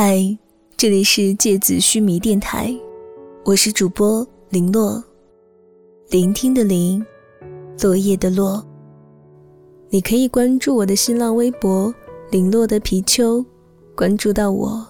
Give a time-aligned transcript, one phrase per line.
[0.00, 0.38] 嗨，
[0.76, 2.72] 这里是芥子须弥电台，
[3.44, 5.02] 我是主播林洛，
[6.10, 7.04] 聆听的聆，
[7.82, 8.64] 落叶的落。
[9.88, 11.92] 你可以关注我的新浪微博
[12.30, 13.44] “林洛的皮丘”，
[13.96, 14.86] 关注到我。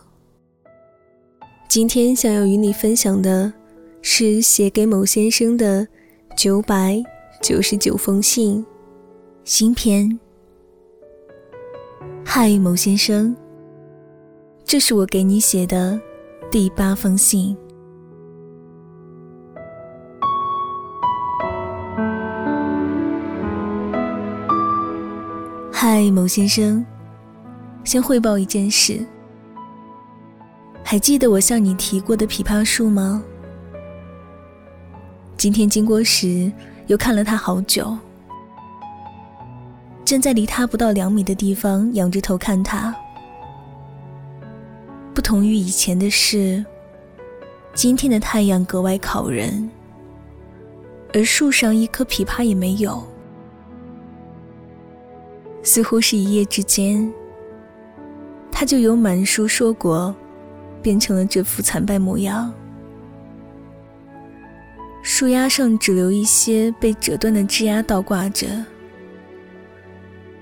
[1.70, 3.50] 今天想要与你分享的
[4.02, 5.88] 是写给某先生的
[6.36, 7.02] 九百
[7.40, 8.62] 九十九封信，
[9.42, 10.20] 新篇。
[12.22, 13.34] 嗨，某先生。
[14.68, 15.98] 这是我给你写的
[16.50, 17.56] 第八封信。
[25.72, 26.84] 嗨，某先生，
[27.82, 29.02] 先汇报一件事。
[30.84, 33.22] 还记得我向你提过的枇杷树吗？
[35.38, 36.52] 今天经过时，
[36.88, 37.96] 又看了它好久。
[40.04, 42.94] 站在离它不到两米的地方，仰着头看它。
[45.28, 46.64] 同于以前的是，
[47.74, 49.70] 今天的太阳格外烤人，
[51.12, 53.06] 而树上一颗枇杷也没有，
[55.62, 57.12] 似乎是一夜之间，
[58.50, 60.16] 它就由满树硕果
[60.80, 62.50] 变成了这副惨败模样。
[65.02, 68.46] 树丫上只留一些被折断的枝丫倒挂着，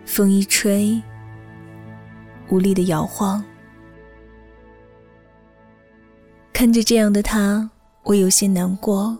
[0.04, 1.02] 风一吹，
[2.50, 3.44] 无力的摇晃。
[6.56, 7.68] 看着这样的他，
[8.02, 9.14] 我有些难过。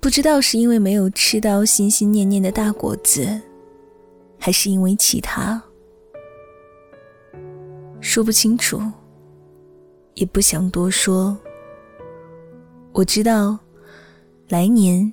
[0.00, 3.38] 不知道是因为没有吃到心心念念的大果子，
[4.38, 5.62] 还是因为其他，
[8.00, 8.80] 说不清楚，
[10.14, 11.36] 也不想多说。
[12.92, 13.58] 我知道，
[14.48, 15.12] 来年，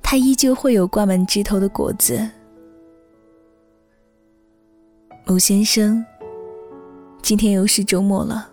[0.00, 2.24] 他依旧会有挂满枝头的果子。
[5.26, 6.06] 某先生，
[7.20, 8.49] 今天又是周末了。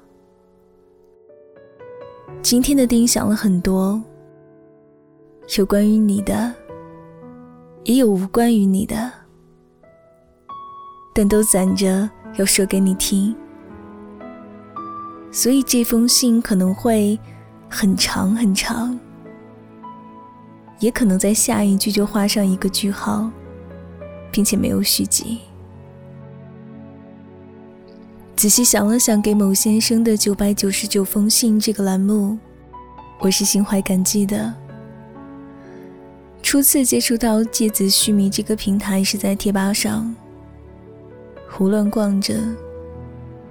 [2.42, 4.02] 今天的丁想了很多，
[5.58, 6.54] 有关于你的，
[7.84, 9.12] 也有无关于你的，
[11.14, 13.36] 但都攒着要说给你听。
[15.30, 17.20] 所以这封信可能会
[17.70, 18.98] 很长很长，
[20.80, 23.30] 也可能在下一句就画上一个句号，
[24.32, 25.40] 并且没有续集。
[28.38, 32.38] 仔细想了想，给某先生的九百九十九封信这个栏目，
[33.20, 34.54] 我是心怀感激的。
[36.44, 40.16] 初次接触到芥子须弥这个平台是在贴吧上，
[41.50, 42.36] 胡乱逛着，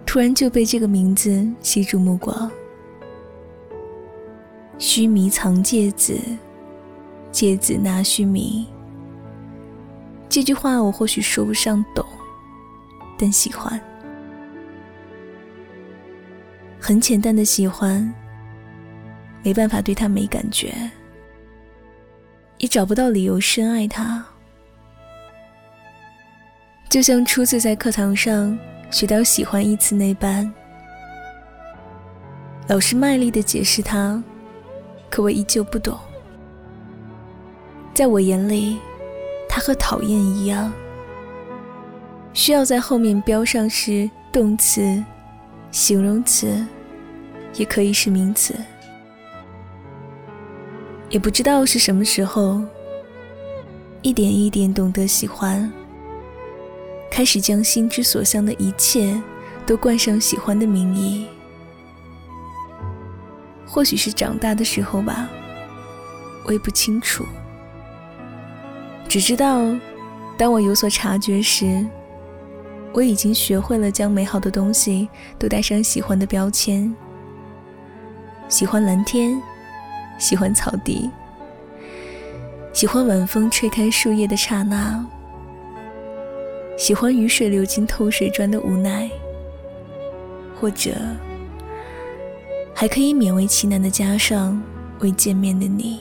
[0.06, 2.48] 突然就被这个名字吸住目光。
[4.78, 6.16] 须弥藏芥子，
[7.32, 8.64] 芥子纳须弥。
[10.28, 12.06] 这句话我或许说不上懂，
[13.18, 13.80] 但喜欢。
[16.86, 18.14] 很浅淡的喜欢，
[19.42, 20.72] 没办法对他没感觉，
[22.58, 24.24] 也找不到理由深爱他。
[26.88, 28.56] 就像初次在课堂上
[28.88, 30.48] 学到喜欢一词那般，
[32.68, 34.22] 老师卖力的解释他，
[35.10, 35.98] 可我依旧不懂。
[37.92, 38.78] 在我眼里，
[39.48, 40.72] 他和讨厌一样，
[42.32, 45.04] 需要在后面标上是动词、
[45.72, 46.64] 形容词。
[47.56, 48.54] 也可以是名词。
[51.08, 52.60] 也不知道是什么时候，
[54.02, 55.72] 一点一点懂得喜欢，
[57.10, 59.20] 开始将心之所向的一切
[59.64, 61.26] 都冠上喜欢的名义。
[63.64, 65.28] 或许是长大的时候吧，
[66.44, 67.24] 我也不清楚。
[69.08, 69.62] 只知道，
[70.36, 71.86] 当我有所察觉时，
[72.92, 75.08] 我已经学会了将美好的东西
[75.38, 76.92] 都带上喜欢的标签。
[78.48, 79.42] 喜欢蓝天，
[80.18, 81.10] 喜欢草地，
[82.72, 85.04] 喜欢晚风吹开树叶的刹那，
[86.78, 89.10] 喜欢雨水流进透水砖的无奈，
[90.60, 90.92] 或者
[92.72, 94.62] 还可以勉为其难的加上
[95.00, 96.00] 未见面的你。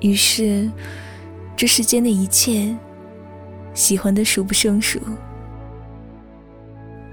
[0.00, 0.70] 于是，
[1.56, 2.76] 这世间的一切，
[3.72, 5.00] 喜欢的数不胜数。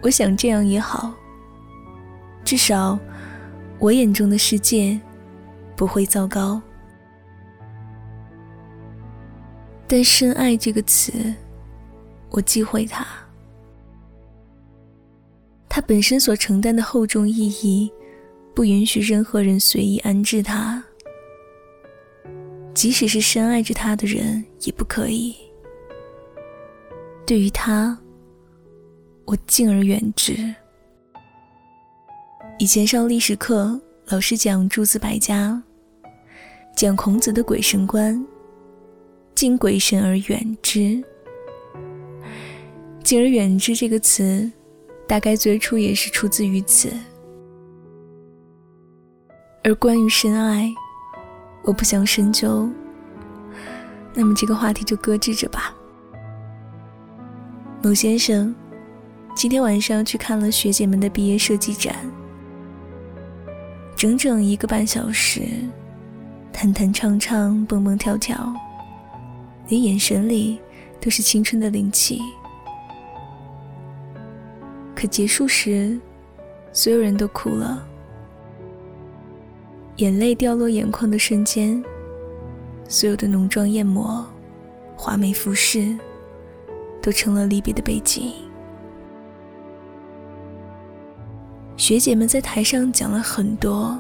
[0.02, 1.14] 我想这样也好。
[2.46, 2.98] 至少，
[3.80, 4.98] 我眼中的世界
[5.76, 6.62] 不会糟糕。
[9.88, 11.12] 但“深爱”这个词，
[12.30, 13.06] 我忌讳它。
[15.68, 17.92] 它本身所承担的厚重意义，
[18.54, 20.84] 不允许任何人随意安置它。
[22.76, 25.36] 即使是深爱着他的人，也不可以。
[27.26, 27.98] 对于他，
[29.26, 30.54] 我敬而远之。
[32.58, 35.62] 以前上历史课，老师讲诸子百家，
[36.74, 38.26] 讲孔子的鬼神观，
[39.36, 41.04] 敬鬼神而远之。
[43.04, 44.50] 敬而远之这个词，
[45.06, 46.90] 大概最初也是出自于此。
[49.62, 50.74] 而关于深爱，
[51.62, 52.70] 我不想深究，
[54.14, 55.76] 那么这个话题就搁置着吧。
[57.84, 58.56] 某先生，
[59.36, 61.94] 今天晚上去看了学姐们的毕业设计展，
[63.96, 65.42] 整整一个半小时，
[66.52, 68.54] 弹弹唱唱，蹦蹦跳跳，
[69.70, 70.60] 连眼神里
[71.00, 72.22] 都是青春的灵气。
[74.94, 75.98] 可结束时，
[76.74, 77.88] 所有人都哭了。
[79.98, 81.82] 眼泪掉落眼眶的瞬间，
[82.90, 84.26] 所有的浓妆艳抹、
[84.98, 85.98] 华美服饰，
[87.02, 88.34] 都成了离别的背景。
[91.78, 94.00] 学姐们在台上讲了很多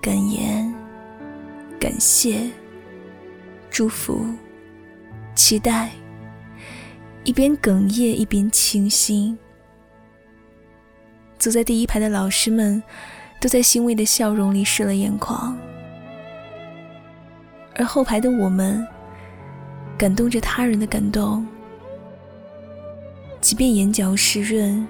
[0.00, 0.72] 感言、
[1.80, 2.50] 感谢、
[3.70, 4.24] 祝福、
[5.34, 5.90] 期待，
[7.24, 9.38] 一边哽咽一边倾心。
[11.38, 12.82] 坐在第一排的老师们。
[13.40, 15.54] 都在欣慰的笑容里湿了眼眶，
[17.74, 18.86] 而后排的我们，
[19.98, 21.46] 感动着他人的感动，
[23.42, 24.88] 即便眼角湿润，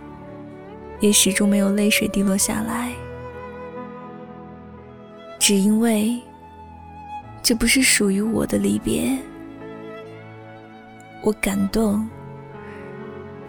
[1.05, 2.91] 也始终没有泪水滴落下来，
[5.39, 6.19] 只因为
[7.43, 9.15] 这不是属于我的离别。
[11.21, 12.09] 我感动，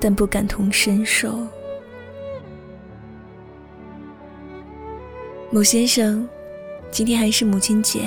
[0.02, 1.48] 但不感同身受。
[5.50, 6.28] 某先生，
[6.92, 8.02] 今天还是母亲节，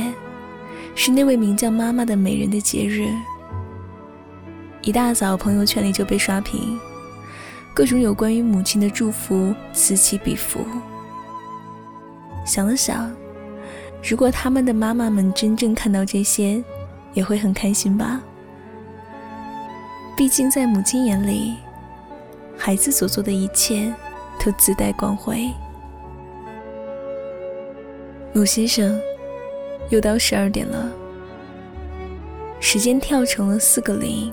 [0.95, 3.09] 是那位名叫妈妈的美人的节日。
[4.83, 6.79] 一大早，朋友圈里就被刷屏，
[7.79, 10.67] 各种有关于母亲的祝福此起彼伏。
[12.45, 13.09] 想了想，
[14.03, 16.61] 如果他们的妈妈们真正看到这些，
[17.15, 18.21] 也会很开心吧。
[20.17, 21.55] 毕竟，在母亲眼里，
[22.57, 23.95] 孩子所做的一切
[24.45, 25.49] 都自带光辉。
[28.33, 29.01] 鲁先生，
[29.89, 30.91] 又到十二点了，
[32.59, 34.33] 时间跳成了四个零。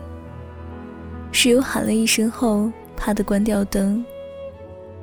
[1.31, 4.03] 室友喊了一声后，怕的关掉灯。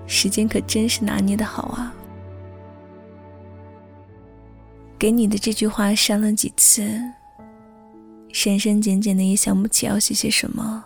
[0.07, 1.95] 时间可真是拿捏的好啊！
[4.99, 6.83] 给你的这句话删了几次，
[8.33, 10.85] 删删减减的也想不起要写些什么。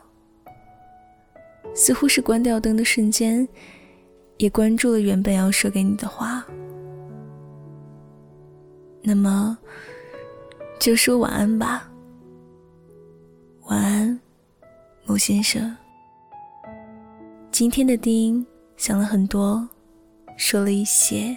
[1.75, 3.47] 似乎是关掉灯的瞬间，
[4.37, 6.45] 也关注了原本要说给你的话。
[9.03, 9.57] 那么，
[10.79, 11.91] 就说晚安吧。
[13.67, 14.21] 晚安，
[15.05, 15.77] 某先生。
[17.59, 19.67] 今天的丁想了很多，
[20.37, 21.35] 说了一些，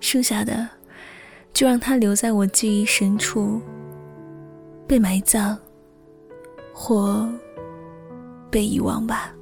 [0.00, 0.68] 剩下的
[1.52, 3.60] 就让它留在我记忆深处，
[4.84, 5.56] 被埋葬
[6.74, 7.32] 或
[8.50, 9.32] 被遗忘吧。